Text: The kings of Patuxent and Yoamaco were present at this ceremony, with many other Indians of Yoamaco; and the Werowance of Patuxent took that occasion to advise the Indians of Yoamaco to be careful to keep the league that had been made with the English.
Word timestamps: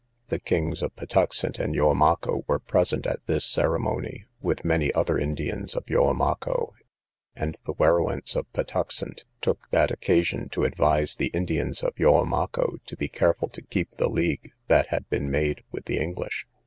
The 0.29 0.39
kings 0.39 0.81
of 0.81 0.95
Patuxent 0.95 1.59
and 1.59 1.75
Yoamaco 1.75 2.43
were 2.47 2.57
present 2.57 3.05
at 3.05 3.23
this 3.27 3.45
ceremony, 3.45 4.25
with 4.41 4.65
many 4.65 4.91
other 4.95 5.15
Indians 5.19 5.75
of 5.75 5.85
Yoamaco; 5.85 6.71
and 7.35 7.55
the 7.67 7.75
Werowance 7.75 8.35
of 8.35 8.51
Patuxent 8.51 9.25
took 9.41 9.69
that 9.69 9.91
occasion 9.91 10.49
to 10.53 10.63
advise 10.63 11.17
the 11.17 11.27
Indians 11.27 11.83
of 11.83 11.93
Yoamaco 11.97 12.83
to 12.83 12.97
be 12.97 13.09
careful 13.09 13.47
to 13.49 13.61
keep 13.61 13.91
the 13.97 14.09
league 14.09 14.49
that 14.65 14.87
had 14.87 15.07
been 15.11 15.29
made 15.29 15.61
with 15.71 15.85
the 15.85 15.99
English. 15.99 16.47